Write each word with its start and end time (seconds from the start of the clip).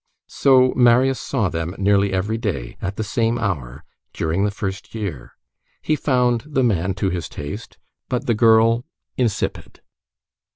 So 0.25 0.73
Marius 0.75 1.19
saw 1.19 1.47
them 1.47 1.75
nearly 1.77 2.11
every 2.11 2.39
day, 2.39 2.75
at 2.81 2.95
the 2.95 3.03
same 3.03 3.37
hour, 3.37 3.83
during 4.13 4.43
the 4.45 4.49
first 4.49 4.95
year. 4.95 5.33
He 5.79 5.95
found 5.95 6.41
the 6.47 6.63
man 6.63 6.95
to 6.95 7.11
his 7.11 7.29
taste, 7.29 7.77
but 8.09 8.25
the 8.25 8.33
girl 8.33 8.83
insipid. 9.15 9.81